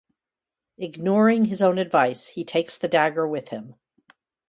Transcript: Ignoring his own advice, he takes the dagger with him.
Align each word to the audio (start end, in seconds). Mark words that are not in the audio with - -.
Ignoring 0.79 1.45
his 1.45 1.61
own 1.61 1.77
advice, 1.77 2.29
he 2.29 2.43
takes 2.43 2.75
the 2.75 2.87
dagger 2.87 3.27
with 3.27 3.49
him. 3.49 3.75